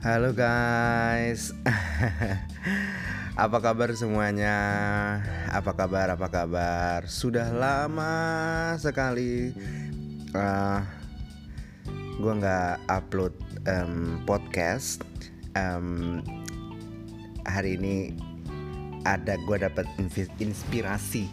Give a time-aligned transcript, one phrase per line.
[0.00, 1.52] Halo guys,
[3.44, 4.56] apa kabar semuanya?
[5.52, 6.16] Apa kabar?
[6.16, 7.04] Apa kabar?
[7.04, 8.16] Sudah lama
[8.80, 9.52] sekali
[10.32, 10.80] uh,
[12.16, 13.36] gue nggak upload
[13.68, 15.04] um, podcast.
[15.52, 16.24] Um,
[17.44, 18.16] hari ini
[19.04, 19.84] ada gue dapat
[20.40, 21.28] inspirasi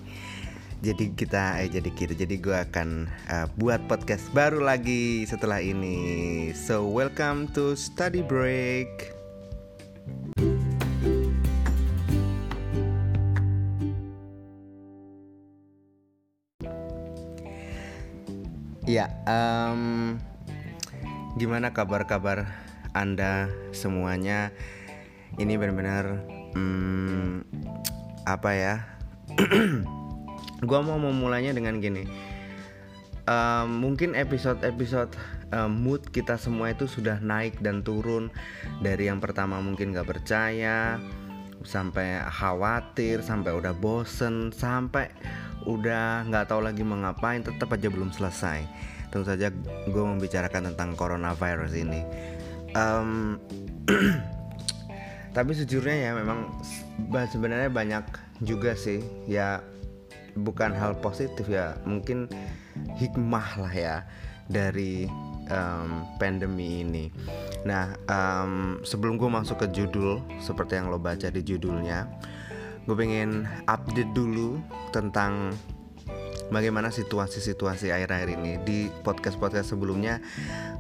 [0.78, 6.54] jadi kita eh jadi kita jadi gue akan uh, buat podcast baru lagi setelah ini.
[6.54, 9.18] So welcome to study break.
[18.88, 20.16] Ya um,
[21.42, 22.46] gimana kabar-kabar
[22.94, 24.54] anda semuanya?
[25.42, 26.22] Ini benar-benar
[26.54, 27.42] um,
[28.30, 28.76] apa ya
[30.64, 32.08] gue mau memulainya dengan gini.
[33.28, 35.12] Um, mungkin episode-episode
[35.52, 38.32] um, mood kita semua itu sudah naik dan turun.
[38.80, 40.98] Dari yang pertama mungkin gak percaya
[41.66, 45.10] sampai khawatir sampai udah bosen sampai
[45.66, 48.64] udah nggak tahu lagi mau ngapain tetap aja belum selesai.
[49.12, 49.52] Tentu saja
[49.88, 52.02] gue membicarakan tentang coronavirus ini.
[52.72, 53.42] Um,
[55.36, 56.50] tapi sejujurnya ya memang
[57.12, 58.06] sebenarnya banyak
[58.42, 59.60] juga sih ya
[60.38, 61.76] bukan hal positif ya.
[61.84, 62.30] Mungkin
[62.98, 63.96] hikmah lah ya
[64.48, 65.10] dari
[65.52, 67.12] um, pandemi ini.
[67.68, 72.08] Nah um, sebelum gue masuk ke judul seperti yang lo baca di judulnya,
[72.88, 74.62] gue pengen update dulu
[74.96, 75.52] tentang
[76.48, 78.52] bagaimana situasi-situasi akhir-akhir ini.
[78.64, 80.24] Di podcast-podcast sebelumnya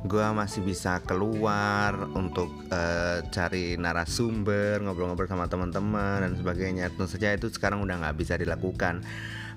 [0.07, 6.87] gue masih bisa keluar untuk uh, cari narasumber ngobrol-ngobrol sama teman-teman dan sebagainya.
[6.95, 9.03] Tentu saja itu sekarang udah nggak bisa dilakukan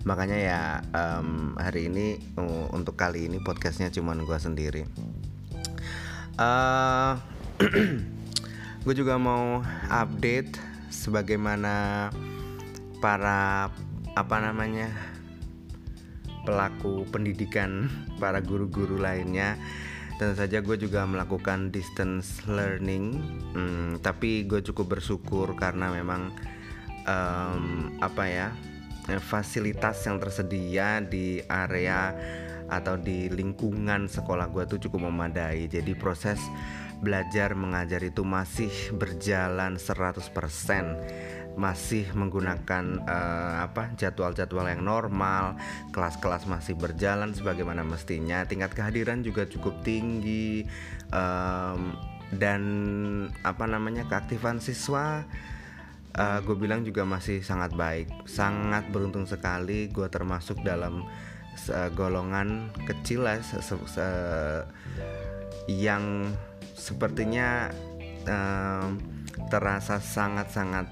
[0.09, 0.61] makanya ya
[0.97, 4.83] um, hari ini uh, untuk kali ini podcastnya cuma gue sendiri.
[6.41, 7.21] Uh,
[7.61, 8.01] eh,
[8.89, 9.61] gue juga mau
[9.93, 10.57] update
[10.89, 12.09] sebagaimana
[13.05, 13.69] para
[14.17, 14.89] apa namanya
[16.49, 19.61] pelaku pendidikan para guru-guru lainnya.
[20.17, 23.21] Tentu saja gue juga melakukan distance learning.
[23.57, 26.33] Hmm, tapi gue cukup bersyukur karena memang
[27.09, 28.49] um, apa ya
[29.19, 32.15] fasilitas yang tersedia di area
[32.71, 35.67] atau di lingkungan sekolah gue tuh cukup memadai.
[35.67, 36.39] Jadi proses
[37.03, 40.31] belajar mengajar itu masih berjalan 100%
[41.59, 45.59] masih menggunakan uh, apa jadwal-jadwal yang normal.
[45.91, 48.47] Kelas-kelas masih berjalan sebagaimana mestinya.
[48.47, 50.65] Tingkat kehadiran juga cukup tinggi.
[51.11, 51.99] Um,
[52.31, 52.63] dan
[53.43, 55.27] apa namanya keaktifan siswa
[56.17, 58.09] uh, gue bilang juga masih sangat baik.
[58.27, 61.07] Sangat beruntung sekali gue termasuk dalam
[61.71, 64.09] uh, golongan kecil lah se se
[65.71, 66.27] yang
[66.75, 67.71] sepertinya
[68.27, 68.89] uh,
[69.53, 70.89] terasa sangat-sangat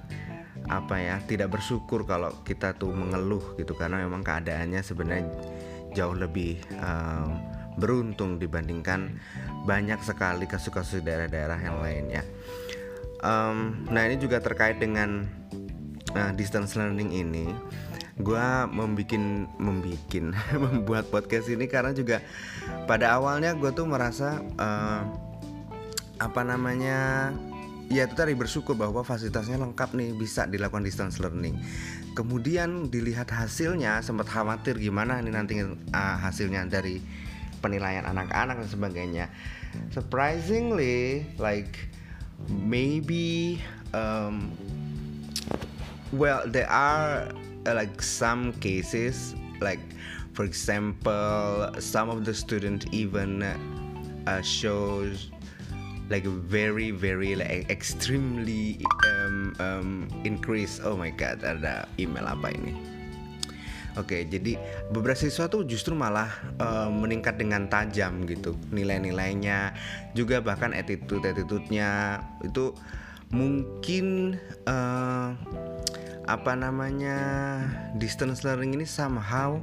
[0.68, 3.74] apa ya tidak bersyukur kalau kita tuh mengeluh gitu.
[3.74, 5.26] Karena memang keadaannya sebenarnya
[5.96, 7.40] jauh lebih um,
[7.78, 9.16] beruntung dibandingkan
[9.64, 12.26] banyak sekali kasus-kasus daerah-daerah yang lainnya
[13.22, 15.26] um, nah ini juga terkait dengan
[16.14, 17.46] uh, distance learning ini.
[18.18, 20.34] Gue membikin membikin
[20.64, 22.18] membuat podcast ini karena juga
[22.90, 25.02] pada awalnya gue tuh merasa uh,
[26.18, 27.30] apa namanya
[27.88, 31.56] ya itu tadi bersyukur bahwa fasilitasnya lengkap nih bisa dilakukan distance learning.
[32.12, 36.98] Kemudian dilihat hasilnya sempat khawatir gimana nih nanti uh, hasilnya dari
[37.62, 39.26] penilaian anak-anak dan sebagainya.
[39.94, 41.88] Surprisingly like
[42.47, 43.60] maybe
[43.93, 44.53] um,
[46.12, 47.28] well there are
[47.66, 49.81] uh, like some cases like
[50.32, 55.31] for example some of the students even uh, shows
[56.09, 60.81] like very very like extremely um, um, increase.
[60.82, 62.97] Oh my god ada email apa ini
[63.98, 64.54] Oke, jadi
[64.94, 66.31] beberapa siswa tuh justru malah
[66.62, 69.75] uh, meningkat dengan tajam gitu nilai-nilainya,
[70.14, 72.70] juga bahkan attitude attitude-nya itu
[73.34, 74.38] mungkin
[74.70, 75.34] uh,
[76.28, 77.19] apa namanya
[77.96, 79.58] distance learning ini somehow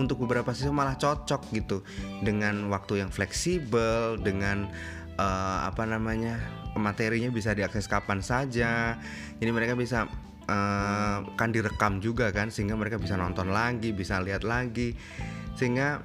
[0.00, 1.84] untuk beberapa siswa malah cocok gitu
[2.24, 4.70] dengan waktu yang fleksibel dengan
[5.20, 6.38] uh, apa namanya
[6.78, 8.98] materinya bisa diakses kapan saja.
[9.38, 10.06] Jadi mereka bisa
[10.48, 14.96] uh, kan direkam juga kan sehingga mereka bisa nonton lagi bisa lihat lagi.
[15.54, 16.02] Sehingga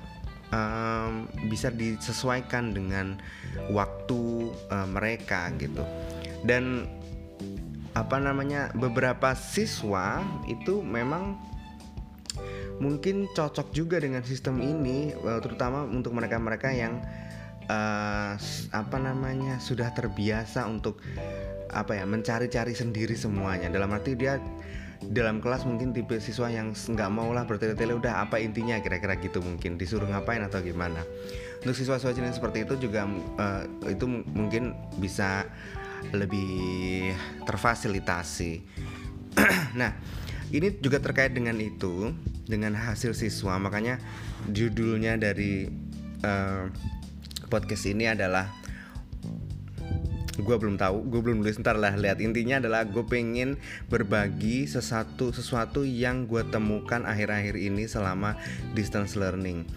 [0.53, 3.17] um, bisa disesuaikan dengan
[3.73, 5.83] waktu uh, mereka gitu.
[6.45, 6.87] Dan
[7.97, 11.35] apa namanya beberapa siswa itu memang
[12.79, 15.11] mungkin cocok juga dengan sistem ini
[15.43, 17.03] terutama untuk mereka-mereka yang
[17.69, 18.33] uh,
[18.71, 20.99] apa namanya sudah terbiasa untuk
[21.69, 23.69] apa ya mencari-cari sendiri semuanya.
[23.69, 24.41] Dalam arti dia
[24.99, 28.77] dalam kelas mungkin tipe siswa yang nggak mau lah bertele-tele udah apa intinya?
[28.81, 29.79] Kira-kira gitu mungkin.
[29.79, 31.05] Disuruh ngapain atau gimana.
[31.63, 33.07] Untuk siswa-siswa jenis seperti itu juga
[33.39, 35.47] uh, itu mungkin bisa
[36.11, 37.11] lebih
[37.45, 38.53] terfasilitasi.
[39.79, 39.93] Nah
[40.49, 42.09] ini juga terkait dengan itu
[42.49, 43.61] dengan hasil siswa.
[43.61, 44.01] Makanya
[44.49, 45.69] judulnya dari
[46.25, 46.65] uh,
[47.49, 48.58] podcast ini adalah
[50.41, 51.59] gue belum tahu gue belum nulis.
[51.59, 52.23] Ntar lah lihat.
[52.23, 58.39] Intinya adalah gue pengen berbagi sesuatu sesuatu yang gue temukan akhir-akhir ini selama
[58.73, 59.67] distance learning.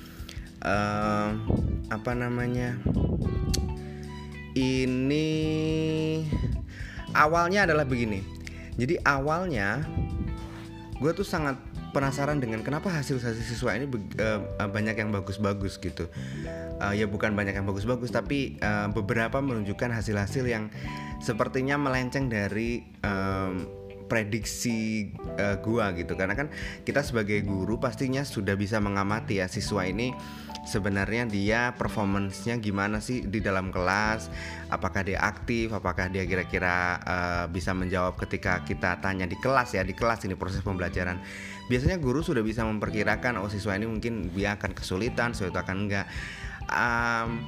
[0.62, 1.34] Uh,
[1.90, 2.78] apa namanya?
[4.52, 5.28] Ini
[7.16, 8.20] awalnya adalah begini.
[8.76, 9.84] Jadi awalnya
[11.00, 16.08] gue tuh sangat penasaran dengan kenapa hasil hasil siswa ini uh, banyak yang bagus-bagus gitu.
[16.80, 20.72] Uh, ya bukan banyak yang bagus-bagus tapi uh, beberapa menunjukkan hasil-hasil yang
[21.22, 26.14] sepertinya melenceng dari um, prediksi uh, gua gitu.
[26.18, 26.50] Karena kan
[26.82, 30.14] kita sebagai guru pastinya sudah bisa mengamati ya siswa ini
[30.62, 34.30] sebenarnya dia performancenya gimana sih di dalam kelas
[34.70, 39.82] apakah dia aktif apakah dia kira-kira uh, bisa menjawab ketika kita tanya di kelas ya
[39.82, 41.18] di kelas ini proses pembelajaran.
[41.66, 45.76] Biasanya guru sudah bisa memperkirakan oh siswa ini mungkin dia akan kesulitan siswa itu akan
[45.88, 46.06] enggak.
[46.70, 47.42] Um,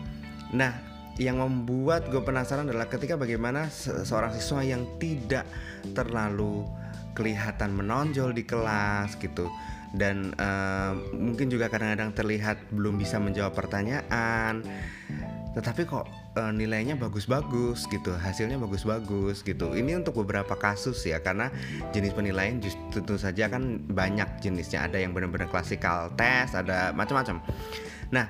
[0.51, 5.47] nah yang membuat gue penasaran adalah ketika bagaimana se seorang siswa yang tidak
[5.95, 6.67] terlalu
[7.15, 9.47] kelihatan menonjol di kelas gitu.
[9.95, 14.67] Dan uh, mungkin juga kadang-kadang terlihat belum bisa menjawab pertanyaan.
[15.55, 19.71] Tetapi kok uh, nilainya bagus-bagus gitu hasilnya bagus-bagus gitu.
[19.71, 21.47] Ini untuk beberapa kasus ya karena
[21.95, 24.91] jenis penilaian just, tentu saja kan banyak jenisnya.
[24.91, 27.39] Ada yang benar-benar klasikal tes ada macam-macam.
[28.11, 28.27] Nah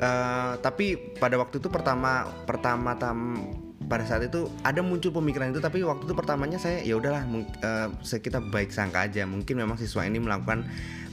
[0.00, 3.38] uh, tapi pada waktu itu pertama pertama tam
[3.84, 7.24] pada saat itu ada muncul pemikiran itu tapi waktu itu pertamanya saya ya udahlah
[7.60, 9.28] uh, kita baik sangka aja.
[9.28, 10.64] Mungkin memang siswa ini melakukan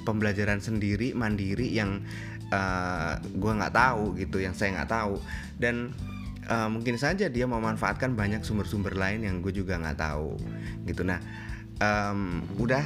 [0.07, 2.01] pembelajaran sendiri mandiri yang
[2.49, 5.19] uh, eh, gue nggak tahu gitu yang saya nggak tahu.
[5.59, 5.91] Dan
[6.47, 10.39] uh, mungkin saja dia memanfaatkan banyak sumber-sumber lain yang gue juga nggak tahu
[10.87, 11.03] gitu.
[11.03, 11.19] Nah
[11.83, 12.83] um, udah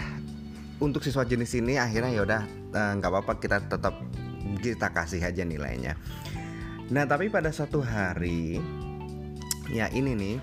[0.81, 2.41] untuk siswa jenis ini akhirnya ya udah
[2.99, 3.95] nggak uh, apa-apa kita tetap
[4.59, 5.95] kita kasih aja nilainya
[6.89, 8.61] nah tapi pada suatu hari
[9.73, 10.37] ya ini nih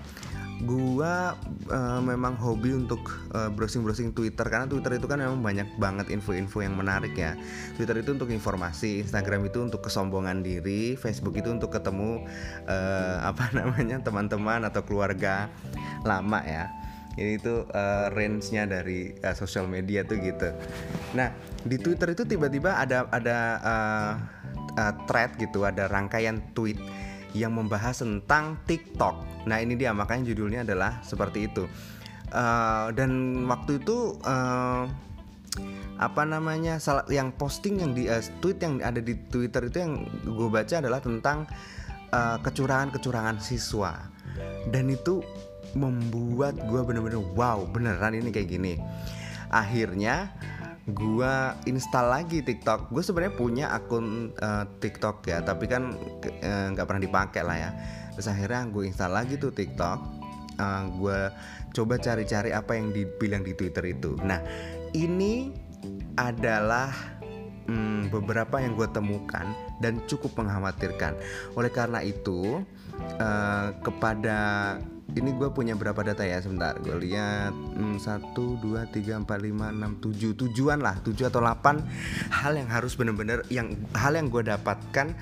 [0.63, 1.35] gua
[1.67, 3.03] uh, memang hobi untuk
[3.35, 7.35] uh, browsing-browsing Twitter karena Twitter itu kan memang banyak banget info-info yang menarik ya.
[7.75, 12.23] Twitter itu untuk informasi, Instagram itu untuk kesombongan diri, Facebook itu untuk ketemu
[12.69, 15.51] uh, apa namanya teman-teman atau keluarga
[16.07, 16.71] lama ya.
[17.13, 20.49] Ini itu uh, range-nya dari uh, sosial media tuh gitu.
[21.13, 21.29] Nah,
[21.63, 24.13] di Twitter itu tiba-tiba ada ada uh,
[24.75, 26.79] uh, thread gitu, ada rangkaian tweet
[27.33, 29.47] yang membahas tentang TikTok.
[29.49, 31.65] Nah ini dia makanya judulnya adalah seperti itu.
[32.33, 34.89] Uh, dan waktu itu uh,
[36.01, 40.09] apa namanya salah yang posting yang di uh, tweet yang ada di Twitter itu yang
[40.25, 41.45] gue baca adalah tentang
[42.09, 44.09] uh, kecurangan-kecurangan siswa
[44.73, 45.21] dan itu
[45.77, 48.73] membuat gue bener-bener wow beneran ini kayak gini
[49.53, 50.33] akhirnya
[50.91, 52.91] gua install lagi TikTok.
[52.91, 55.95] Gue sebenarnya punya akun uh, TikTok ya, tapi kan
[56.43, 57.71] eh, nggak uh, pernah dipakai lah ya.
[58.13, 59.99] Terus akhirnya gue install lagi tuh TikTok.
[60.59, 61.19] Uh, eh, gue
[61.73, 64.19] coba cari-cari apa yang dibilang di Twitter itu.
[64.21, 64.43] Nah,
[64.91, 65.55] ini
[66.19, 66.91] adalah
[67.65, 69.47] hmm, beberapa yang gue temukan
[69.79, 71.15] dan cukup mengkhawatirkan.
[71.57, 72.61] Oleh karena itu,
[73.17, 74.77] uh, kepada
[75.13, 76.41] ini gue punya berapa data ya?
[76.41, 77.53] Sebentar gue lihat.
[77.53, 80.33] Hmm, satu dua tiga empat lima enam tujuh.
[80.33, 81.85] Tujuan lah tujuh atau delapan
[82.33, 85.13] hal yang harus bener-bener yang hal yang gue dapatkan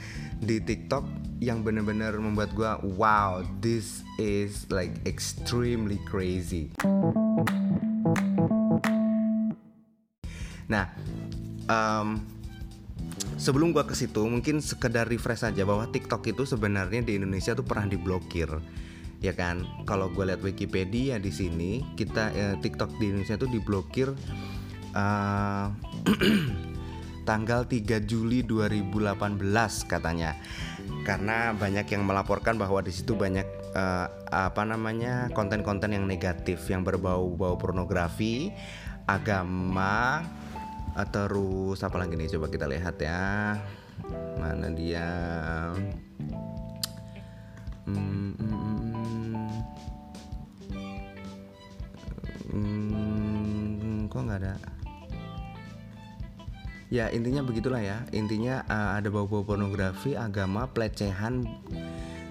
[0.41, 1.03] di TikTok
[1.41, 6.71] yang bener-bener membuat gue wow this is like extremely crazy.
[10.71, 10.87] Nah
[11.67, 12.23] um,
[13.35, 17.65] sebelum gue ke situ mungkin sekedar refresh aja bahwa TikTok itu sebenarnya di Indonesia tuh
[17.67, 18.49] pernah diblokir
[19.21, 19.63] ya kan?
[19.85, 24.09] Kalau gue lihat Wikipedia di sini kita eh, TikTok di Indonesia itu diblokir
[24.97, 25.69] uh,
[27.29, 29.37] tanggal 3 Juli 2018
[29.85, 30.35] katanya.
[31.05, 33.45] Karena banyak yang melaporkan bahwa di situ banyak
[33.77, 38.53] uh, apa namanya konten-konten yang negatif yang berbau-bau pornografi
[39.05, 40.25] agama
[41.13, 42.35] terus apa lagi nih?
[42.37, 43.55] Coba kita lihat ya.
[44.37, 45.07] Mana dia?
[47.85, 48.70] Hmm, hmm,
[52.51, 54.11] hmm.
[54.11, 54.55] kok nggak ada
[56.91, 61.47] ya intinya begitulah ya intinya uh, ada bau-bau pornografi agama pelecehan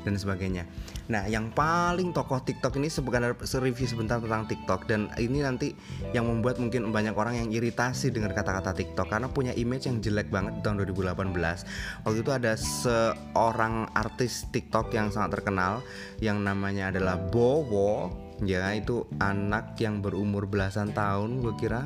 [0.04, 0.64] dan sebagainya.
[1.10, 5.74] Nah, yang paling tokoh TikTok ini sebenarnya review sebentar tentang TikTok dan ini nanti
[6.14, 10.30] yang membuat mungkin banyak orang yang iritasi dengan kata-kata TikTok karena punya image yang jelek
[10.30, 12.06] banget di tahun 2018.
[12.06, 15.82] Waktu itu ada seorang artis TikTok yang sangat terkenal
[16.22, 21.85] yang namanya adalah Bowo, ya itu anak yang berumur belasan tahun gue kira.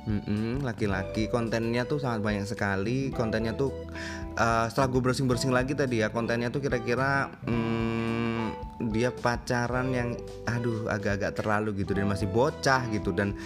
[0.00, 1.28] Mm-mm, laki-laki.
[1.28, 3.12] Kontennya tuh sangat banyak sekali.
[3.12, 3.70] Kontennya tuh
[4.40, 8.50] uh, setelah gue browsing-browsing lagi tadi ya kontennya tuh kira-kira um,
[8.90, 10.16] dia pacaran yang
[10.48, 13.36] aduh agak-agak terlalu gitu dan masih bocah gitu dan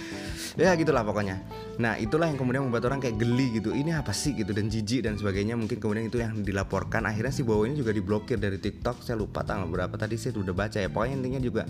[0.54, 1.42] ya gitulah pokoknya.
[1.82, 3.74] Nah itulah yang kemudian membuat orang kayak geli gitu.
[3.74, 5.58] Ini apa sih gitu dan jijik dan sebagainya.
[5.58, 7.02] Mungkin kemudian itu yang dilaporkan.
[7.10, 9.02] Akhirnya si bawa ini juga diblokir dari TikTok.
[9.02, 9.94] Saya lupa tanggal berapa.
[9.98, 10.86] Tadi saya udah baca ya.
[10.86, 11.62] Pokoknya intinya juga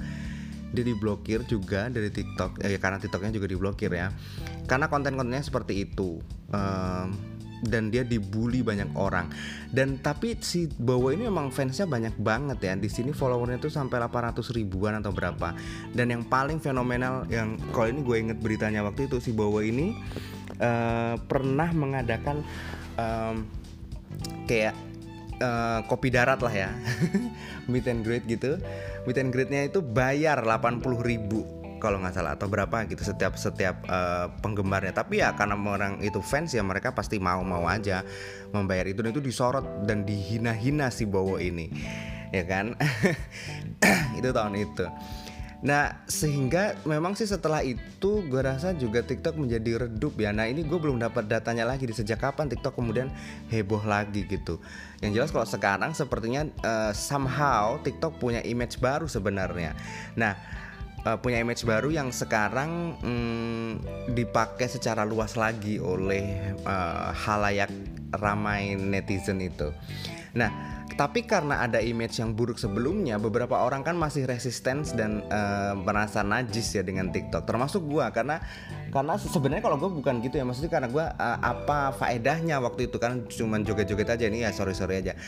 [0.74, 4.10] dia diblokir juga dari TikTok eh, karena TikToknya juga diblokir ya.
[4.66, 6.18] Karena konten-kontennya seperti itu
[6.50, 7.08] um,
[7.64, 9.32] dan dia dibully banyak orang.
[9.72, 12.74] Dan tapi si Bowo ini memang fansnya banyak banget ya.
[12.76, 15.56] Di sini followernya tuh sampai 800 ribuan atau berapa.
[15.96, 19.96] Dan yang paling fenomenal yang kalau ini gue inget beritanya waktu itu si Bowo ini
[20.60, 22.44] uh, pernah mengadakan
[23.00, 23.48] um,
[24.44, 24.76] kayak
[25.40, 26.70] uh, kopi darat lah ya.
[27.70, 28.60] Meet and greet gitu.
[29.08, 31.46] Meet and greetnya itu bayar 80 ribu
[31.82, 34.94] kalau nggak salah atau berapa gitu setiap setiap uh, penggemarnya.
[34.94, 38.04] Tapi ya karena orang itu fans ya mereka pasti mau mau aja
[38.52, 39.00] membayar itu.
[39.02, 41.70] Dan itu disorot dan dihina-hina si Bowo ini.
[42.34, 42.74] Ya kan?
[44.18, 44.86] Itu tahun itu
[45.64, 50.28] Nah sehingga memang sih setelah itu gue rasa juga TikTok menjadi redup ya.
[50.28, 53.08] Nah ini gue belum dapat datanya lagi di sejak kapan TikTok kemudian
[53.48, 54.60] heboh lagi gitu.
[55.00, 59.72] Yang jelas kalau sekarang sepertinya uh, somehow TikTok punya image baru sebenarnya.
[60.20, 60.36] Nah
[61.08, 63.70] uh, punya image baru yang sekarang hmm,
[64.12, 67.72] dipakai secara luas lagi oleh uh, halayak
[68.12, 69.72] ramai netizen itu.
[70.36, 75.74] Nah tapi karena ada image yang buruk sebelumnya, beberapa orang kan masih resisten dan uh,
[75.74, 77.48] merasa najis ya dengan TikTok.
[77.48, 78.38] Termasuk gue karena
[78.94, 83.02] karena sebenarnya kalau gue bukan gitu ya, maksudnya karena gue uh, apa faedahnya waktu itu
[83.02, 85.18] kan cuman joget-joget aja nih ya sorry sorry aja.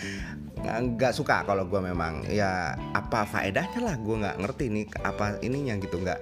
[0.62, 5.74] Nggak suka kalau gue memang ya apa faedahnya lah gue nggak ngerti nih apa ininya
[5.82, 5.98] gitu.
[5.98, 6.20] Nggak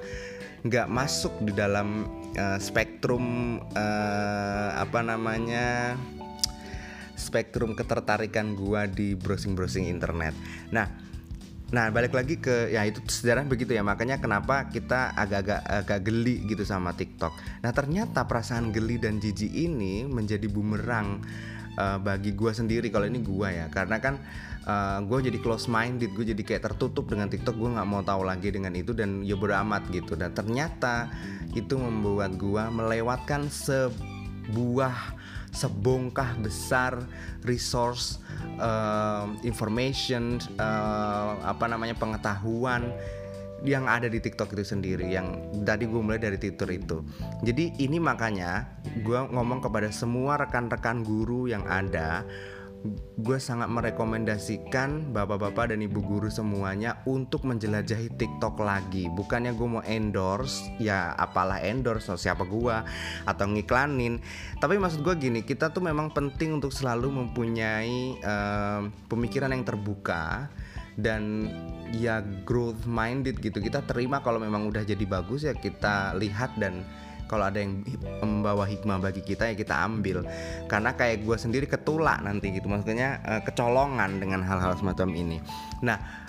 [0.64, 2.08] nggak masuk di dalam
[2.40, 6.00] uh, spektrum uh, apa namanya
[7.34, 10.38] spektrum ketertarikan gua di browsing-browsing internet.
[10.70, 10.86] Nah,
[11.74, 16.46] Nah balik lagi ke ya itu sejarah begitu ya makanya kenapa kita agak-agak agak geli
[16.46, 17.34] gitu sama TikTok.
[17.66, 21.18] Nah ternyata perasaan geli dan jijik ini menjadi bumerang
[21.74, 24.22] uh, bagi gua sendiri kalau ini gua ya karena kan
[24.70, 28.06] uh, eh, gue jadi close minded gue jadi kayak tertutup dengan TikTok gue nggak mau
[28.06, 31.10] tahu lagi dengan itu dan ya beramat gitu dan ternyata
[31.52, 35.23] itu membuat gue melewatkan sebuah
[35.54, 36.98] sebongkah besar
[37.46, 38.18] resource
[38.58, 42.90] uh, information uh, apa namanya pengetahuan
[43.64, 47.00] yang ada di TikTok itu sendiri yang tadi gue mulai dari Twitter itu.
[47.40, 48.68] Jadi ini makanya
[49.00, 52.28] gue ngomong kepada semua rekan-rekan guru yang ada
[53.16, 59.08] gue sangat merekomendasikan bapak-bapak dan ibu guru semuanya untuk menjelajahi TikTok lagi.
[59.08, 62.76] Bukannya gue mau endorse, ya apalah endorse, so siapa gue
[63.24, 64.20] atau ngiklanin.
[64.60, 70.52] Tapi maksud gue gini, kita tuh memang penting untuk selalu mempunyai uh, pemikiran yang terbuka
[71.00, 71.48] dan
[71.96, 73.64] ya growth minded gitu.
[73.64, 76.84] Kita terima kalau memang udah jadi bagus ya kita lihat dan
[77.26, 77.84] kalau ada yang
[78.22, 80.24] membawa hikmah bagi kita ya kita ambil.
[80.70, 82.68] Karena kayak gue sendiri ketulak nanti gitu.
[82.70, 85.38] Maksudnya uh, kecolongan dengan hal-hal semacam ini.
[85.82, 86.24] Nah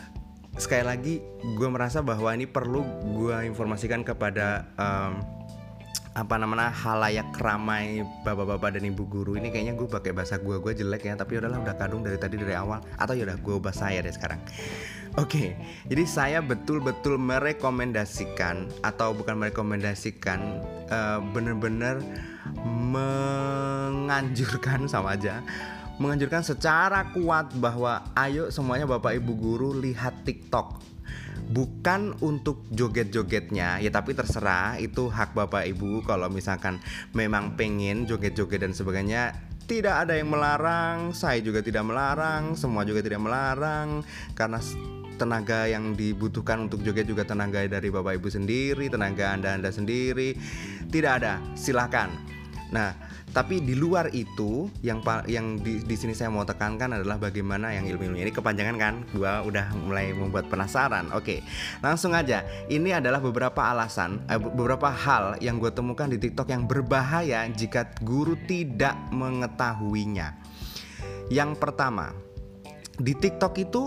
[0.55, 5.19] sekali lagi gue merasa bahwa ini perlu gue informasikan kepada um,
[6.15, 10.71] apa namanya halayak ramai bapak-bapak dan ibu guru ini kayaknya gue pakai bahasa gue gue
[10.71, 11.19] jelek ya.
[11.19, 12.79] Tapi udahlah udah kadung dari tadi dari awal.
[12.95, 14.39] Atau yaudah gue ubah saya deh sekarang.
[15.19, 15.55] Oke,
[15.87, 20.59] jadi saya betul-betul merekomendasikan atau bukan merekomendasikan,
[20.91, 22.03] uh, bener-bener
[22.91, 25.39] menganjurkan sama aja,
[26.03, 30.94] menganjurkan secara kuat bahwa ayo semuanya bapak ibu guru lihat TikTok.
[31.45, 36.01] Bukan untuk joget-jogetnya, ya tapi terserah itu hak bapak ibu.
[36.01, 36.81] Kalau misalkan
[37.13, 39.35] memang pengen joget-joget dan sebagainya
[39.65, 44.05] tidak ada yang melarang, saya juga tidak melarang, semua juga tidak melarang.
[44.37, 44.61] Karena
[45.15, 50.35] tenaga yang dibutuhkan untuk joget juga tenaga dari bapak ibu sendiri tenaga anda anda sendiri.
[50.91, 52.11] Tidak ada silahkan.
[52.69, 52.93] Nah
[53.35, 57.83] tapi di luar itu yang yang di, di sini saya mau tekankan adalah bagaimana yang
[57.83, 59.03] ilmu-ilmu ini kepanjangan kan?
[59.11, 61.11] Gua udah mulai membuat penasaran.
[61.11, 61.43] Oke
[61.83, 62.47] langsung aja.
[62.71, 67.91] Ini adalah beberapa alasan eh, beberapa hal yang gue temukan di TikTok yang berbahaya jika
[67.99, 70.31] guru tidak mengetahuinya.
[71.27, 72.15] Yang pertama
[72.95, 73.83] di TikTok itu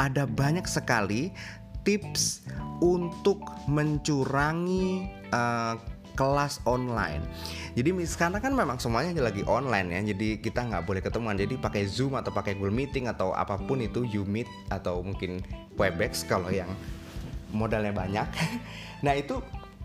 [0.00, 1.28] ada banyak sekali
[1.84, 2.48] tips
[2.80, 5.76] untuk mencurangi uh,
[6.12, 7.24] kelas online.
[7.72, 10.00] Jadi sekarang kan memang semuanya lagi online ya.
[10.12, 11.36] Jadi kita nggak boleh ketemuan.
[11.38, 15.40] Jadi pakai Zoom atau pakai Google Meeting atau apa pun itu, Meet atau mungkin
[15.80, 16.68] Webex kalau yang
[17.52, 18.28] modalnya banyak.
[19.04, 19.40] nah itu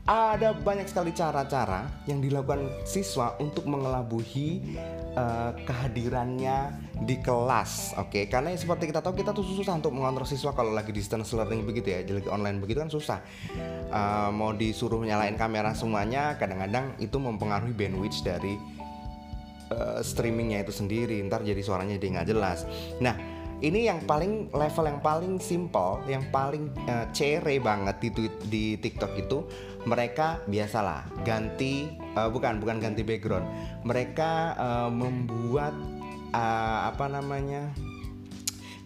[0.07, 4.79] ada banyak sekali cara-cara yang dilakukan siswa untuk mengelabuhi
[5.19, 6.71] uh, kehadirannya
[7.03, 8.15] di kelas, oke?
[8.15, 8.23] Okay?
[8.31, 11.91] Karena seperti kita tahu kita tuh susah untuk mengontrol siswa kalau lagi distance learning begitu
[11.91, 13.19] ya, jadi online begitu kan susah.
[13.91, 18.55] Uh, mau disuruh nyalain kamera semuanya, kadang-kadang itu mempengaruhi bandwidth dari
[19.75, 21.19] uh, streamingnya itu sendiri.
[21.27, 22.63] Ntar jadi suaranya jadi nggak jelas.
[23.03, 28.09] Nah ini yang paling level yang paling simple, yang paling uh, cere banget di
[28.45, 29.41] di TikTok itu
[29.89, 33.49] mereka biasalah ganti uh, bukan bukan ganti background.
[33.81, 35.73] Mereka uh, membuat
[36.33, 37.73] uh, apa namanya?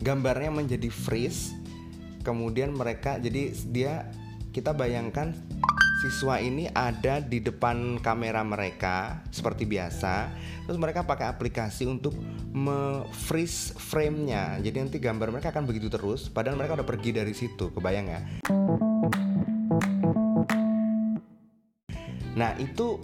[0.02, 1.54] gambarnya menjadi freeze.
[2.26, 4.10] Kemudian mereka jadi dia
[4.50, 5.38] kita bayangkan
[6.02, 10.34] siswa ini ada di depan kamera mereka seperti biasa.
[10.66, 12.18] Terus mereka pakai aplikasi untuk
[12.52, 14.58] me-freeze frame-nya.
[14.66, 18.22] Jadi nanti gambar mereka akan begitu terus padahal mereka udah pergi dari situ kebayang ya
[22.32, 22.98] nah itu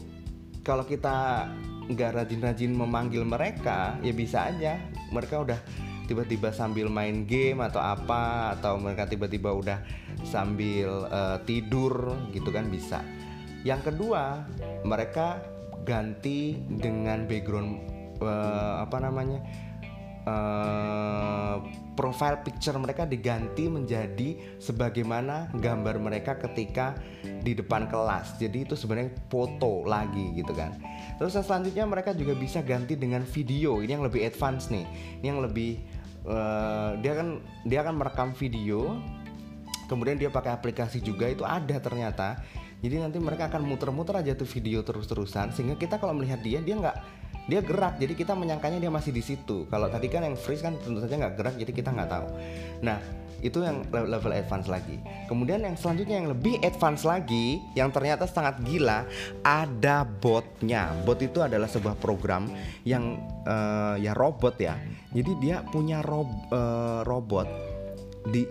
[0.64, 1.46] kalau kita
[1.88, 4.76] nggak rajin-rajin memanggil mereka ya bisa aja.
[5.08, 5.60] Mereka udah
[6.08, 9.80] tiba-tiba sambil main game atau apa atau mereka tiba-tiba udah
[10.24, 13.04] sambil uh, tidur gitu kan bisa.
[13.68, 14.48] Yang kedua,
[14.88, 15.44] mereka
[15.84, 17.84] ganti dengan background
[18.24, 19.40] uh, apa namanya?
[20.28, 21.64] Uh,
[21.96, 28.36] profile picture mereka diganti menjadi sebagaimana gambar mereka ketika di depan kelas.
[28.36, 30.76] Jadi itu sebenarnya foto lagi gitu kan.
[31.16, 33.80] Terus selanjutnya mereka juga bisa ganti dengan video.
[33.80, 34.84] Ini yang lebih advance nih.
[35.24, 35.80] Ini yang lebih
[36.28, 39.00] uh, dia kan dia akan merekam video
[39.88, 42.44] kemudian dia pakai aplikasi juga itu ada ternyata.
[42.78, 46.78] Jadi nanti mereka akan muter-muter aja tuh video terus-terusan sehingga kita kalau melihat dia dia
[46.78, 46.98] nggak
[47.50, 47.98] dia gerak.
[47.98, 49.66] Jadi kita menyangkanya dia masih di situ.
[49.72, 52.28] Kalau tadi kan yang freeze kan tentu saja nggak gerak jadi kita nggak tahu.
[52.86, 53.02] Nah
[53.46, 54.98] itu yang level advance lagi.
[55.30, 59.06] Kemudian yang selanjutnya yang lebih advance lagi yang ternyata sangat gila
[59.46, 60.94] ada botnya.
[61.06, 62.50] Bot itu adalah sebuah program
[62.82, 64.76] yang uh, ya robot ya.
[65.14, 67.48] Jadi dia punya rob, uh, robot
[68.28, 68.44] di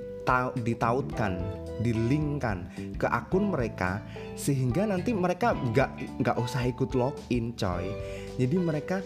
[0.58, 1.38] ditautkan,
[1.86, 2.66] dilinkkan
[2.98, 4.02] ke akun mereka
[4.34, 7.86] sehingga nanti mereka nggak nggak usah ikut login coy.
[8.34, 8.98] Jadi mereka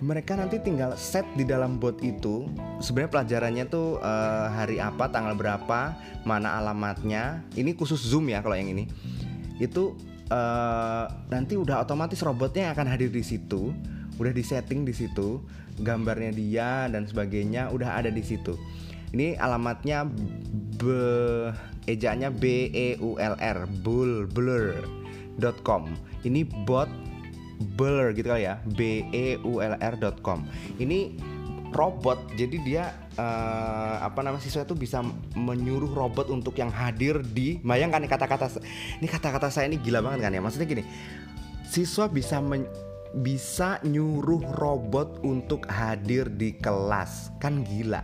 [0.00, 2.48] mereka nanti tinggal set di dalam bot itu.
[2.80, 7.44] Sebenarnya pelajarannya tuh uh, hari apa tanggal berapa mana alamatnya.
[7.54, 8.88] Ini khusus zoom ya kalau yang ini.
[9.60, 9.96] Itu
[10.32, 13.72] uh, nanti udah otomatis robotnya akan hadir di situ.
[14.20, 15.40] Udah disetting di situ
[15.80, 18.56] gambarnya dia dan sebagainya udah ada di situ.
[19.10, 20.06] Ini alamatnya
[20.78, 20.82] b
[21.90, 25.82] ejaannya b e u l r bull blur.com.
[26.22, 27.09] Ini bot
[27.60, 28.58] blur gitu kali ya.
[28.64, 30.48] b e u l r.com.
[30.80, 30.98] Ini
[31.70, 35.02] robot jadi dia uh, apa nama siswa itu bisa
[35.38, 38.58] menyuruh robot untuk yang hadir di bayangkan nih kata-kata
[38.98, 40.82] ini kata-kata saya ini gila banget kan ya maksudnya gini
[41.70, 42.66] siswa bisa men,
[43.22, 48.02] bisa nyuruh robot untuk hadir di kelas kan gila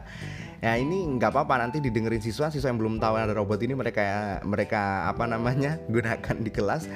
[0.62, 4.02] ya ini nggak apa-apa nanti didengerin siswa siswa yang belum tahu ada robot ini mereka
[4.46, 6.86] mereka apa namanya gunakan di kelas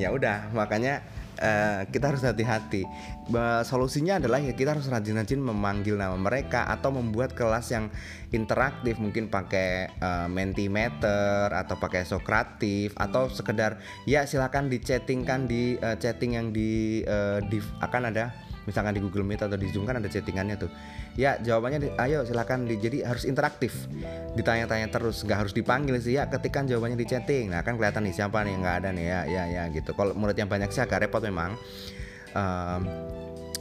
[0.00, 1.04] ya udah makanya
[1.38, 2.82] Uh, kita harus hati-hati.
[3.62, 7.92] Solusinya adalah ya kita harus rajin-rajin memanggil nama mereka atau membuat kelas yang
[8.34, 15.94] interaktif, mungkin pakai uh, Mentimeter atau pakai Sokratif atau sekedar ya silakan dichattingkan di uh,
[15.94, 19.96] chatting yang di, uh, di akan ada misalkan di Google Meet atau di Zoom kan
[19.96, 20.68] ada chattingannya tuh.
[21.16, 23.88] Ya jawabannya di, ayo silakan di, jadi harus interaktif.
[24.36, 26.20] Ditanya-tanya terus nggak harus dipanggil sih.
[26.20, 27.48] Ya ketikan jawabannya di chatting.
[27.48, 29.06] Nah kan kelihatan nih siapa nih nggak ada nih.
[29.08, 29.96] Ya ya ya gitu.
[29.96, 31.56] Kalau murid yang banyak sih agak repot memang.
[32.36, 32.84] Um,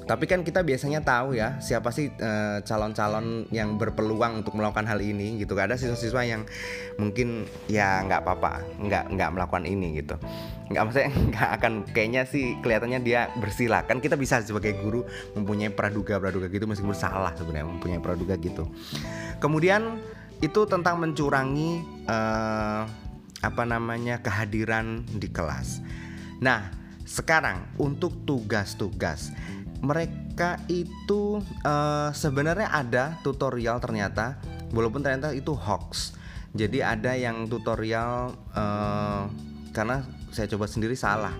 [0.08, 2.10] tapi kan kita biasanya tahu ya siapa sih
[2.64, 5.52] calon calon-calon yang berpeluang untuk melakukan hal ini gitu.
[5.60, 6.42] Ada siswa-siswa yang
[6.96, 10.16] mungkin ya nggak apa-apa, nggak nggak melakukan ini gitu.
[10.72, 13.84] Nggak maksudnya nggak akan kayaknya sih kelihatannya dia bersila.
[13.84, 15.04] Kan kita bisa sebagai guru
[15.36, 18.64] mempunyai praduga-praduga gitu meskipun salah sebenarnya mempunyai praduga gitu.
[19.44, 20.00] Kemudian
[20.40, 22.88] itu tentang mencurangi uh,
[23.44, 25.84] apa namanya kehadiran di kelas.
[26.40, 26.70] Nah,
[27.08, 29.34] sekarang untuk tugas-tugas
[29.82, 34.38] mereka itu uh, sebenarnya ada tutorial ternyata
[34.74, 36.18] walaupun ternyata itu hoax.
[36.58, 39.30] Jadi ada yang tutorial uh,
[39.76, 40.02] karena
[40.34, 41.34] saya coba sendiri salah.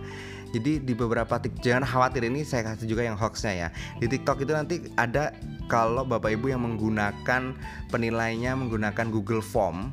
[0.48, 3.68] Jadi di beberapa tik jangan khawatir ini saya kasih juga yang hoaxnya ya.
[4.00, 5.36] Di TikTok itu nanti ada
[5.68, 7.58] kalau bapak ibu yang menggunakan
[7.92, 9.92] penilainya menggunakan Google Form.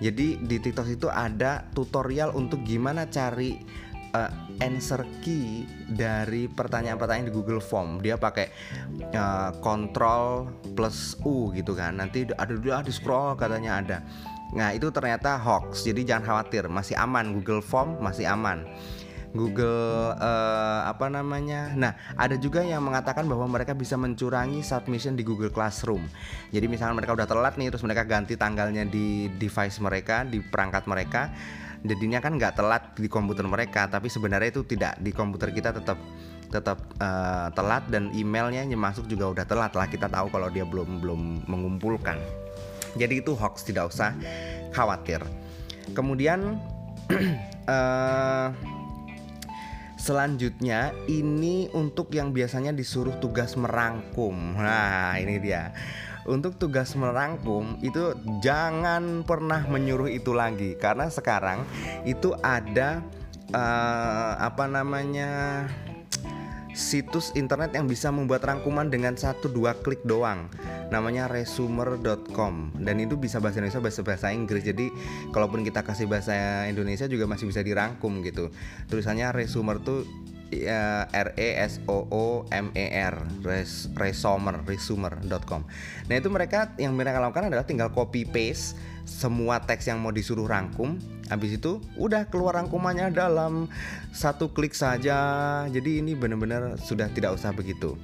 [0.00, 3.60] Jadi di TikTok itu ada tutorial untuk gimana cari
[4.14, 7.98] uh, answer key dari pertanyaan-pertanyaan di Google Form.
[8.02, 8.50] Dia pakai
[9.14, 11.98] uh, Control plus U gitu kan.
[11.98, 13.98] Nanti ada dulu di scroll katanya ada.
[14.54, 15.86] Nah itu ternyata hoax.
[15.86, 18.66] Jadi jangan khawatir, masih aman Google Form masih aman.
[19.30, 21.70] Google uh, apa namanya.
[21.78, 26.02] Nah, ada juga yang mengatakan bahwa mereka bisa mencurangi submission di Google Classroom.
[26.50, 30.90] Jadi misalnya mereka udah telat nih, terus mereka ganti tanggalnya di device mereka, di perangkat
[30.90, 31.30] mereka
[31.84, 34.98] jadinya kan nggak telat di komputer mereka tapi sebenarnya itu tidak.
[35.00, 35.98] Di komputer kita tetap
[36.50, 39.86] tetap uh, telat dan emailnya yang masuk juga udah telat lah.
[39.86, 42.18] Kita tahu kalau dia belum belum mengumpulkan.
[42.98, 44.12] Jadi itu hoax tidak usah
[44.74, 45.22] khawatir.
[45.94, 46.58] Kemudian
[47.70, 48.48] uh,
[50.00, 54.56] Selanjutnya ini untuk yang biasanya disuruh tugas merangkum.
[54.56, 55.76] Nah, ini dia
[56.28, 58.12] untuk tugas merangkum itu
[58.44, 60.76] jangan pernah menyuruh itu lagi.
[60.76, 61.64] Karena sekarang
[62.04, 63.00] itu ada
[63.54, 65.64] uh, apa namanya
[66.70, 70.48] situs internet yang bisa membuat rangkuman dengan satu dua klik doang.
[70.90, 74.66] Namanya resumer.com dan itu bisa bahasa Indonesia bahasa bahasa Inggris.
[74.66, 74.90] Jadi
[75.30, 78.50] kalaupun kita kasih bahasa Indonesia juga masih bisa dirangkum gitu.
[78.90, 80.06] Tulisannya resumer tuh
[80.50, 85.62] ya, R E S O O M E R res, resumer resumer.com.
[86.10, 90.46] Nah itu mereka yang mereka lakukan adalah tinggal copy paste semua teks yang mau disuruh
[90.46, 90.98] rangkum
[91.30, 93.70] Habis itu udah keluar rangkumannya dalam
[94.10, 95.62] satu klik saja.
[95.70, 97.94] Jadi ini benar-benar sudah tidak usah begitu.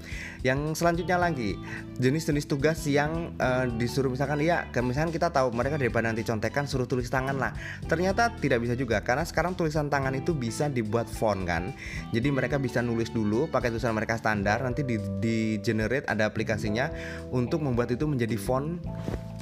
[0.47, 1.59] Yang selanjutnya lagi
[1.99, 6.87] jenis-jenis tugas yang uh, disuruh misalkan ya, misalkan kita tahu mereka daripada nanti contekan suruh
[6.87, 7.51] tulis tangan lah.
[7.91, 11.75] Ternyata tidak bisa juga karena sekarang tulisan tangan itu bisa dibuat font kan.
[12.15, 16.95] Jadi mereka bisa nulis dulu pakai tulisan mereka standar nanti di, di generate ada aplikasinya
[17.35, 18.79] untuk membuat itu menjadi font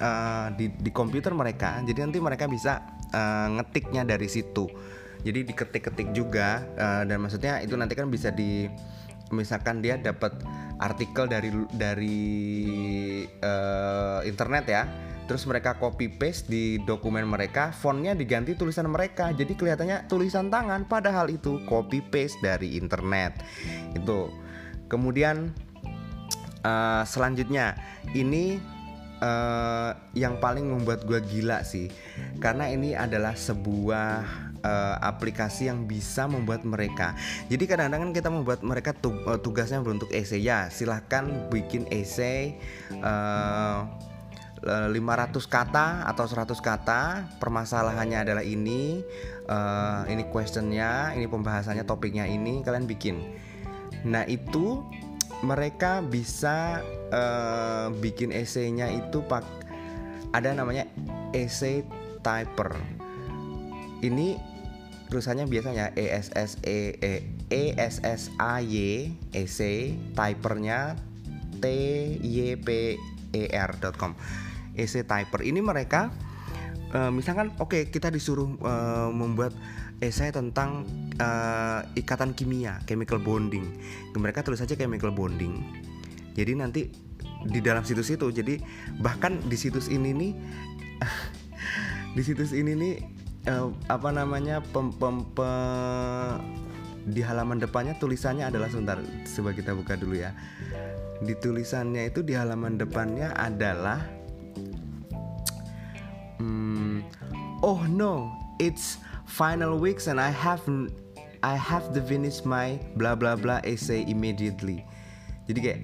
[0.00, 1.84] uh, di, di komputer mereka.
[1.84, 2.80] Jadi nanti mereka bisa
[3.14, 4.66] uh, ngetiknya dari situ.
[5.24, 8.68] Jadi diketik-ketik juga uh, dan maksudnya itu nanti kan bisa di
[9.32, 10.36] misalkan dia dapat
[10.82, 12.22] artikel dari dari
[13.40, 14.84] uh, internet ya.
[15.24, 19.32] Terus mereka copy paste di dokumen mereka fontnya diganti tulisan mereka.
[19.32, 23.40] Jadi kelihatannya tulisan tangan padahal itu copy paste dari internet.
[23.96, 24.28] Itu.
[24.92, 25.56] Kemudian
[26.60, 27.80] uh, selanjutnya
[28.12, 28.60] ini
[29.20, 31.92] uh, yang paling membuat gue gila sih.
[32.40, 34.24] Karena ini adalah sebuah
[34.64, 37.12] uh, aplikasi yang bisa membuat mereka.
[37.52, 40.40] Jadi kadang-kadang kan kita membuat mereka tug uh, tugasnya beruntuk essay.
[40.40, 42.58] Ya silahkan bikin essay
[43.04, 43.86] uh,
[44.64, 47.28] 500 kata atau 100 kata.
[47.36, 49.04] Permasalahannya adalah ini
[49.44, 53.20] uh, ini questionnya ini pembahasannya topiknya ini kalian bikin.
[54.08, 54.84] Nah itu
[55.44, 56.80] mereka bisa
[57.12, 59.44] uh, bikin esainya itu pak
[60.34, 60.88] ada namanya
[61.30, 61.86] essay
[62.24, 62.74] typer.
[64.02, 64.34] Ini
[65.12, 67.14] tulisannya biasanya E S S E E
[67.52, 70.98] E S S A Y essay typernya
[71.62, 71.64] T
[72.18, 72.98] Y P
[73.30, 74.18] E R.com
[74.74, 75.46] essay typer.
[75.46, 76.10] Ini mereka
[76.90, 79.54] uh, misalkan oke okay, kita disuruh uh, membuat
[80.04, 80.84] esai tentang
[81.18, 83.64] uh, ikatan kimia, chemical bonding.
[84.12, 85.64] Mereka tulis saja chemical bonding.
[86.34, 86.82] Jadi nanti
[87.44, 88.60] di dalam situs itu, jadi
[89.00, 90.32] bahkan di situs ini nih,
[92.16, 92.94] di situs ini nih
[93.48, 96.40] uh, apa namanya pem, pem, pem,
[97.04, 100.32] di halaman depannya tulisannya adalah sebentar, coba kita buka dulu ya.
[101.20, 104.02] Di tulisannya itu di halaman depannya adalah,
[106.40, 107.04] hmm,
[107.60, 110.62] oh no, it's final weeks and I have
[111.44, 114.84] I have to finish my blah blah blah essay immediately.
[115.44, 115.80] Jadi kayak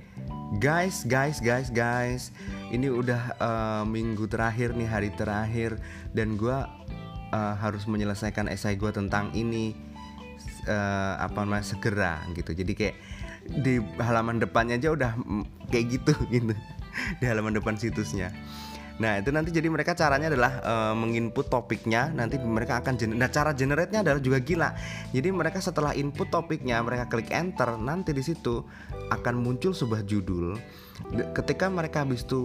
[0.57, 2.33] guys guys guys guys
[2.73, 5.77] ini udah uh, minggu terakhir nih hari terakhir
[6.17, 6.57] dan gue
[7.35, 9.77] uh, harus menyelesaikan esai gue tentang ini
[10.65, 12.57] uh, apa namanya segera gitu.
[12.57, 12.97] Jadi kayak
[13.51, 16.55] di halaman depannya aja udah mm, kayak gitu gitu
[17.21, 18.33] di halaman depan situsnya.
[19.01, 23.33] Nah itu nanti jadi mereka caranya adalah uh, menginput topiknya nanti mereka akan gener nah
[23.33, 24.71] cara generate-nya adalah juga gila.
[25.17, 28.61] Jadi mereka setelah input topiknya mereka klik enter nanti di situ
[29.09, 30.61] akan muncul sebuah judul.
[31.33, 32.45] Ketika mereka habis itu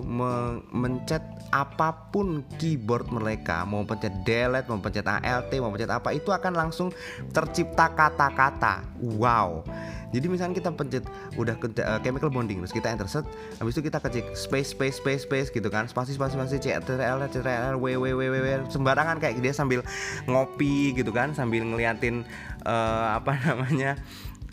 [0.72, 1.20] mencet
[1.52, 6.56] apa pun keyboard mereka mau pencet delete mau pencet alt mau pencet apa itu akan
[6.56, 6.88] langsung
[7.36, 8.88] tercipta kata-kata.
[9.04, 9.68] Wow
[10.16, 11.04] jadi misalnya kita pencet
[11.36, 13.28] udah ke, uh, chemical bonding terus kita enter set
[13.60, 15.92] habis itu kita ketik space space space space gitu kan.
[15.92, 19.84] Spasi spasi spasi ctrl ctrl w w w w sembarangan kayak dia sambil
[20.32, 22.24] ngopi gitu kan sambil ngeliatin
[22.64, 24.00] uh, apa namanya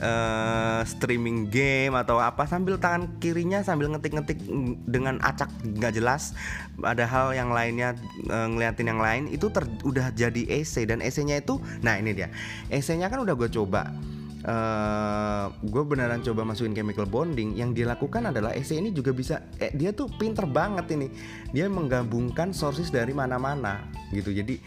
[0.02, 4.42] uh, streaming game atau apa sambil tangan kirinya sambil ngetik-ngetik
[4.90, 6.34] dengan acak nggak jelas
[6.82, 7.94] ada hal yang lainnya
[8.28, 12.28] uh, ngeliatin yang lain itu ter, udah jadi essay dan essaynya itu nah ini dia.
[12.68, 13.94] Essaynya kan udah gue coba
[14.46, 17.54] uh, gue beneran coba masukin chemical bonding.
[17.58, 21.10] Yang dilakukan adalah essay ini juga bisa eh, dia tuh pinter banget ini.
[21.50, 24.30] Dia menggabungkan sources dari mana-mana gitu.
[24.30, 24.58] Jadi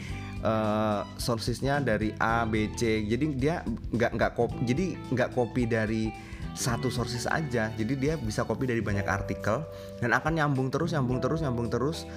[0.44, 3.06] uh, sourcesnya dari A B C.
[3.06, 6.12] Jadi dia nggak nggak kopi jadi nggak copy dari
[6.56, 7.72] satu sources aja.
[7.76, 9.64] Jadi dia bisa copy dari banyak artikel
[10.00, 12.08] dan akan nyambung terus nyambung terus nyambung terus.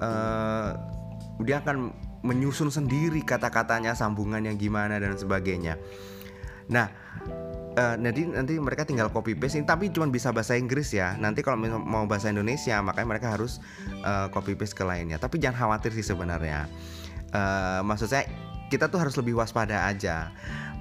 [0.00, 0.72] Uh,
[1.40, 5.80] dia akan menyusun sendiri kata-katanya sambungan yang gimana dan sebagainya
[6.70, 6.86] nah
[7.76, 11.14] uh, nanti nanti mereka tinggal copy paste ini tapi cuma bisa bahasa Inggris ya.
[11.20, 13.62] Nanti kalau mau bahasa Indonesia makanya mereka harus
[14.02, 15.20] uh, copy paste ke lainnya.
[15.20, 16.66] Tapi jangan khawatir sih sebenarnya.
[17.30, 18.26] Uh, maksud saya
[18.70, 20.30] kita tuh harus lebih waspada aja.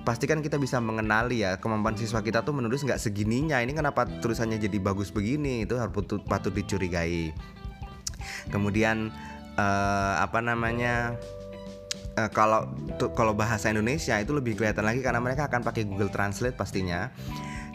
[0.08, 3.62] Pastikan kita bisa mengenali ya kemampuan siswa kita tuh menulis nggak segininya.
[3.62, 5.67] Ini kenapa tulisannya jadi bagus begini?
[5.67, 7.36] Itu harus patut, patut dicurigai.
[8.49, 9.13] Kemudian
[9.60, 11.19] uh, apa namanya
[12.20, 12.68] uh, kalau
[13.16, 17.08] kalau bahasa Indonesia itu lebih kelihatan lagi karena mereka akan pakai Google Translate pastinya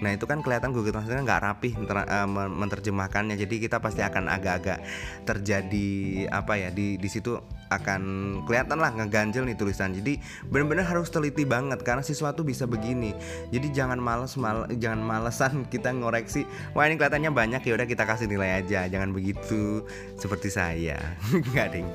[0.02, 4.82] Nah itu kan kelihatan Google Translate nggak rapih uh, menerjemahkannya, jadi kita pasti akan agak-agak
[5.24, 5.88] terjadi
[6.28, 7.38] apa ya di di situ
[7.70, 8.02] akan
[8.44, 9.94] kelihatan lah ngeganjel nih tulisan.
[9.94, 10.18] Jadi
[10.50, 13.14] benar-benar harus teliti banget karena siswa tuh bisa begini.
[13.54, 16.44] Jadi jangan males mal jangan malesan kita ngoreksi.
[16.74, 18.84] Wah ini kelihatannya banyak ya udah kita kasih nilai aja.
[18.90, 19.86] Jangan begitu
[20.18, 20.98] seperti saya.
[21.32, 21.88] Enggak ding.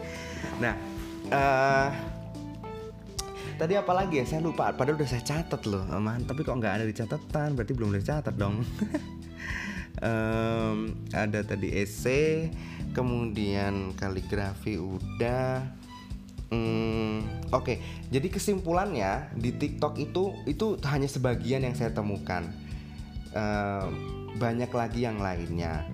[0.63, 0.75] Nah.
[1.29, 2.08] Uh,
[3.59, 6.79] tadi apa lagi ya saya lupa padahal udah saya catat loh aman tapi kok nggak
[6.79, 8.63] ada di catatan berarti belum dicatat dong
[10.07, 12.47] um, ada tadi esai
[12.95, 15.77] kemudian kaligrafi udah
[16.49, 17.21] Hmm,
[17.53, 17.77] Oke, okay.
[18.09, 22.49] jadi kesimpulannya di TikTok itu itu hanya sebagian yang saya temukan.
[23.29, 23.85] Uh,
[24.41, 25.85] banyak lagi yang lainnya.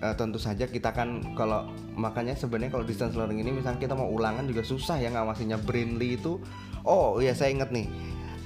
[0.00, 4.08] Uh, tentu saja kita kan kalau makanya sebenarnya kalau distance learning ini misalnya kita mau
[4.08, 6.40] ulangan juga susah ya ngawasinya Brainly itu.
[6.88, 7.84] Oh iya saya inget nih.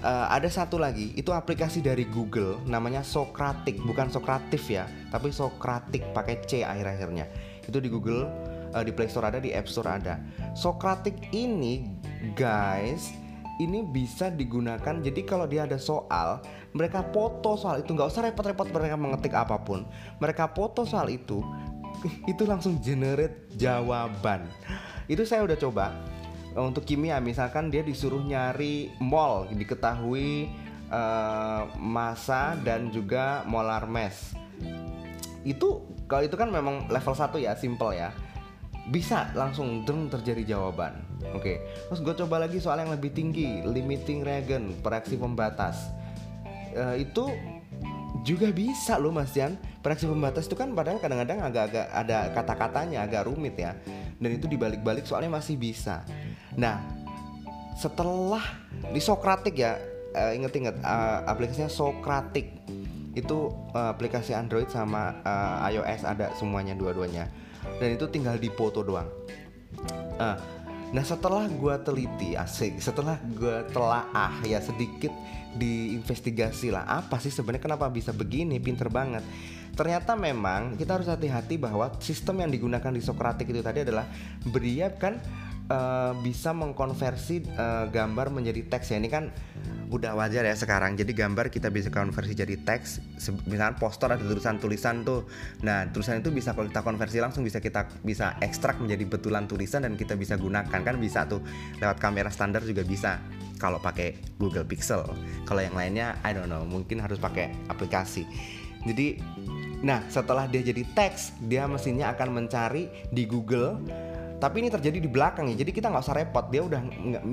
[0.02, 6.02] Uh, ada satu lagi itu aplikasi dari Google namanya Socratic bukan Sokratif ya tapi Socratic
[6.10, 7.30] pakai C akhir-akhirnya.
[7.62, 8.26] Itu di Google
[8.74, 10.18] uh, di Play Store ada di App Store ada.
[10.58, 11.86] Socratic ini
[12.34, 13.14] guys
[13.62, 14.94] ini bisa digunakan.
[14.98, 16.42] Jadi kalau dia ada soal
[16.74, 17.94] mereka foto soal itu.
[17.94, 19.86] Nggak usah repot-repot mereka mengetik apa pun.
[20.18, 21.42] Mereka foto soal itu
[22.32, 24.50] itu langsung generate jawaban.
[25.06, 25.86] Itu saya udah coba.
[26.54, 30.46] Untuk kimia misalkan dia disuruh nyari mol diketahui
[30.86, 34.38] uh, massa dan juga molar mass.
[35.42, 38.14] Itu kalau itu kan memang level 1 ya simple ya.
[38.86, 41.56] Bisa langsung terjadi jawaban oke okay.
[41.88, 45.88] terus gue coba lagi soal yang lebih tinggi limiting reagen reaksi pembatas.
[46.74, 47.30] Uh, itu
[48.26, 49.54] juga bisa loh Mas Jan.
[49.84, 53.76] Pereaksi pembatas itu kan padahal kadang-kadang agak-agak ada kata-katanya agak rumit ya.
[54.16, 56.02] Dan itu dibalik-balik soalnya masih bisa.
[56.56, 56.80] Nah
[57.76, 58.42] setelah
[58.90, 59.76] di Sokratik ya
[60.16, 62.64] uh, inget-inget uh, aplikasinya Sokratik
[63.14, 67.30] itu uh, aplikasi Android sama uh, iOS ada semuanya dua-duanya.
[67.78, 69.06] Dan itu tinggal di foto doang.
[70.18, 70.38] Uh,
[70.94, 75.10] Nah setelah gue teliti asik, setelah gue telaah ya sedikit
[75.58, 79.26] diinvestigasi lah apa sih sebenarnya kenapa bisa begini, pinter banget.
[79.74, 84.06] Ternyata memang kita harus hati-hati bahwa sistem yang digunakan di Sokratik itu tadi adalah
[84.62, 85.18] dia kan
[85.70, 88.92] uh, bisa mengkonversi uh, gambar menjadi teks.
[88.92, 89.32] Ya ini kan
[89.88, 90.98] udah wajar ya sekarang.
[90.98, 93.00] Jadi gambar kita bisa konversi jadi teks.
[93.48, 95.28] Misalnya poster ada tulisan-tulisan tuh.
[95.62, 99.86] Nah tulisan itu bisa kalau kita konversi langsung bisa kita bisa ekstrak menjadi betulan tulisan
[99.86, 100.80] dan kita bisa gunakan.
[100.80, 101.40] Kan bisa tuh
[101.80, 103.20] lewat kamera standar juga bisa
[103.56, 105.04] kalau pakai Google Pixel.
[105.48, 108.26] Kalau yang lainnya I don't know mungkin harus pakai aplikasi.
[108.84, 109.16] Jadi
[109.84, 113.84] nah setelah dia jadi teks dia mesinnya akan mencari di Google
[114.42, 116.44] tapi ini terjadi di belakang ya jadi kita nggak usah repot.
[116.50, 117.24] Dia udah nggak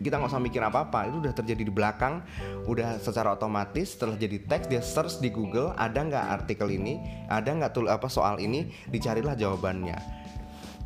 [0.00, 2.24] kita nggak usah mikir apa apa itu udah terjadi di belakang
[2.66, 7.52] udah secara otomatis setelah jadi teks dia search di Google ada nggak artikel ini ada
[7.52, 9.96] nggak tul apa soal ini dicarilah jawabannya.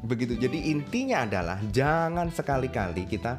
[0.05, 3.39] Begitu jadi intinya adalah jangan sekali-kali kita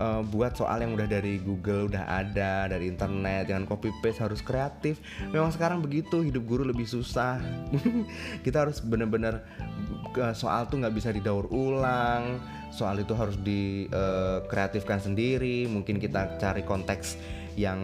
[0.00, 4.40] uh, buat soal yang udah dari Google udah ada dari internet jangan copy paste harus
[4.40, 4.98] kreatif.
[5.30, 7.38] Memang sekarang begitu hidup guru lebih susah.
[8.44, 9.44] Kita harus bener-bener
[10.34, 12.38] soal tuh nggak bisa didaur ulang
[12.74, 15.70] soal itu harus dikreatifkan uh, sendiri.
[15.70, 17.14] Mungkin kita cari konteks
[17.54, 17.82] yang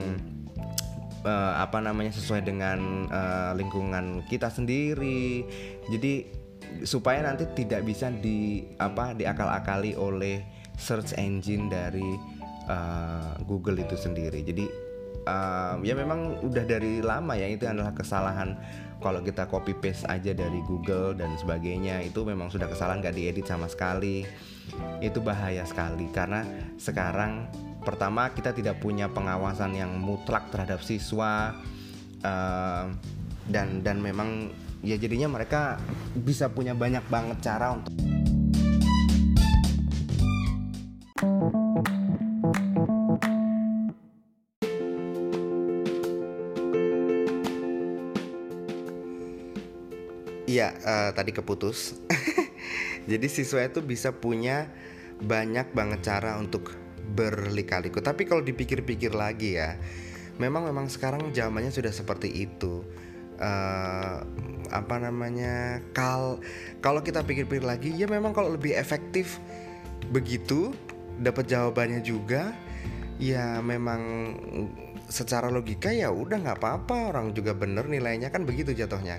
[1.23, 5.47] uh, apa namanya sesuai dengan uh, lingkungan kita sendiri.
[5.91, 6.27] Jadi
[6.87, 12.17] supaya nanti tidak bisa di apa diakal-akali oleh search engine dari
[12.67, 14.41] uh, Google itu sendiri.
[14.41, 14.65] Jadi
[15.29, 18.57] uh, ya memang udah dari lama ya itu adalah kesalahan
[19.01, 23.45] kalau kita copy paste aja dari Google dan sebagainya itu memang sudah kesalahan nggak diedit
[23.45, 24.25] sama sekali.
[25.05, 26.47] Itu bahaya sekali karena
[26.81, 27.49] sekarang
[27.85, 31.57] pertama kita tidak punya pengawasan yang mutlak terhadap siswa
[32.25, 32.85] uh,
[33.49, 34.53] dan dan memang
[34.85, 35.81] ya jadinya mereka
[36.13, 38.20] bisa punya banyak banget cara untuk
[50.83, 51.99] Uh, tadi keputus.
[53.11, 54.71] Jadi siswa itu bisa punya
[55.21, 56.73] banyak banget cara untuk
[57.13, 58.01] berlika-liku.
[58.01, 59.77] Tapi kalau dipikir-pikir lagi ya,
[60.39, 62.85] memang memang sekarang zamannya sudah seperti itu.
[63.41, 64.21] Uh,
[64.71, 65.81] apa namanya?
[65.97, 66.39] Kal
[66.85, 69.41] kalau kita pikir-pikir lagi, ya memang kalau lebih efektif
[70.13, 70.73] begitu,
[71.21, 72.53] dapat jawabannya juga.
[73.21, 74.33] Ya memang
[75.11, 79.19] secara logika ya udah nggak apa-apa orang juga bener nilainya kan begitu jatuhnya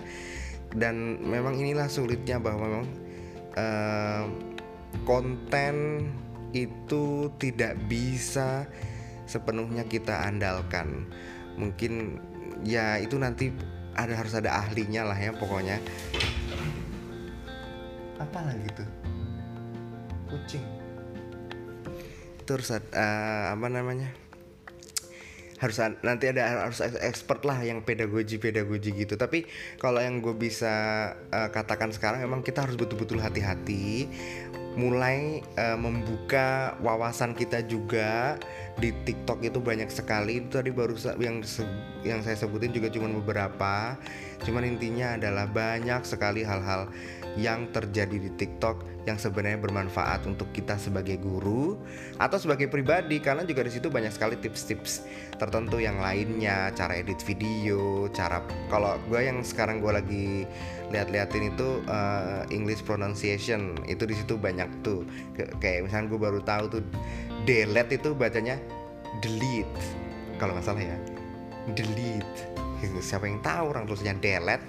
[0.75, 2.87] dan memang inilah sulitnya bahwa memang
[3.59, 4.23] uh,
[5.03, 6.07] konten
[6.51, 8.67] itu tidak bisa
[9.27, 11.07] sepenuhnya kita andalkan.
[11.55, 12.19] Mungkin
[12.63, 13.51] ya itu nanti
[13.95, 15.79] ada harus ada ahlinya lah ya pokoknya.
[18.19, 18.89] Apa lagi tuh
[20.31, 20.65] kucing.
[22.47, 24.20] Terus uh, apa namanya
[25.61, 29.13] harus nanti ada harus expert lah yang pedagogi pedagogi gitu.
[29.13, 29.45] Tapi
[29.77, 30.73] kalau yang gue bisa
[31.29, 34.09] uh, katakan sekarang memang kita harus betul-betul hati-hati
[34.73, 38.41] mulai uh, membuka wawasan kita juga.
[38.81, 41.45] Di TikTok itu banyak sekali itu tadi baru yang
[42.01, 43.93] yang saya sebutin juga cuma beberapa.
[44.41, 46.89] Cuman intinya adalah banyak sekali hal-hal
[47.39, 51.79] yang terjadi di TikTok yang sebenarnya bermanfaat untuk kita sebagai guru
[52.19, 55.07] atau sebagai pribadi karena juga di situ banyak sekali tips-tips
[55.39, 60.27] tertentu yang lainnya cara edit video cara kalau gue yang sekarang gue lagi
[60.91, 65.07] lihat-liatin itu uh, English pronunciation itu di situ banyak tuh.
[65.63, 66.83] Kayak misalnya gue baru tahu tuh
[67.47, 68.59] delete itu bacanya
[69.23, 69.79] delete
[70.37, 70.97] kalau nggak salah ya
[71.73, 72.51] delete.
[72.81, 74.65] Siapa yang tahu orang tulisnya delete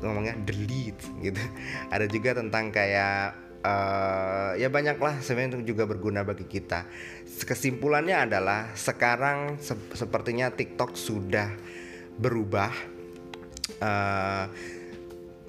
[0.00, 1.40] ngomongnya delete gitu.
[1.94, 6.86] Ada juga tentang kayak uh, ya banyak lah sebenarnya itu juga berguna bagi kita.
[7.26, 11.50] Kesimpulannya adalah sekarang se sepertinya TikTok sudah
[12.16, 12.72] berubah.
[13.82, 14.46] Uh,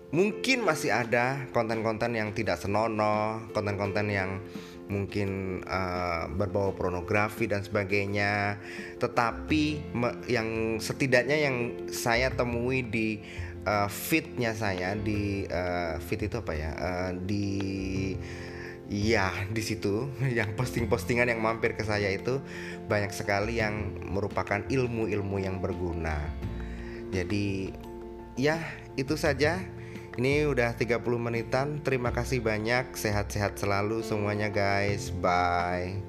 [0.10, 4.40] mungkin masih ada konten-konten yang tidak senonoh konten-konten yang
[4.88, 8.58] mungkin uh, berbau pornografi dan sebagainya.
[8.98, 9.94] Tetapi
[10.32, 11.56] yang setidaknya yang
[11.92, 13.20] saya temui di
[13.68, 18.16] uh, fitnya saya di uh, fit itu apa ya uh, di
[18.88, 20.08] ya di situ
[20.40, 22.40] yang posting-postingan yang mampir ke saya itu
[22.88, 26.16] banyak sekali yang merupakan ilmu-ilmu yang berguna.
[27.12, 27.76] Jadi
[28.40, 28.64] ya
[28.96, 29.60] itu saja.
[30.18, 31.78] Ini udah 30 menitan.
[31.86, 32.98] Terima kasih banyak.
[32.98, 35.14] Sehat-sehat selalu semuanya guys.
[35.14, 36.02] Bye.